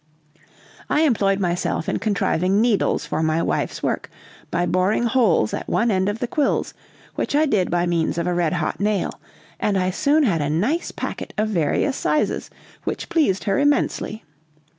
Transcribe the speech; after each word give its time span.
I 0.89 1.01
employed 1.01 1.39
myself 1.39 1.87
in 1.87 1.99
contriving 1.99 2.59
needles 2.59 3.05
for 3.05 3.21
my 3.21 3.39
wife's 3.43 3.83
work, 3.83 4.09
by 4.49 4.65
boring 4.65 5.03
holes 5.03 5.53
at 5.53 5.67
one 5.69 5.91
end 5.91 6.09
of 6.09 6.17
the 6.17 6.27
quills, 6.27 6.73
which 7.13 7.35
I 7.35 7.45
did 7.45 7.69
by 7.69 7.85
means 7.85 8.17
of 8.17 8.25
a 8.25 8.33
red 8.33 8.53
hot 8.53 8.79
nail, 8.79 9.21
and 9.59 9.77
I 9.77 9.91
soon 9.91 10.23
had 10.23 10.41
a 10.41 10.49
nice 10.49 10.89
packet 10.89 11.35
of 11.37 11.49
various 11.49 11.97
sizes, 11.97 12.49
which 12.83 13.09
pleased 13.09 13.43
her 13.43 13.59
immensely. 13.59 14.23